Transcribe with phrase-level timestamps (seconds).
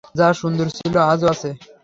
[0.15, 1.49] যা সুন্দর ছিল আজও আছে।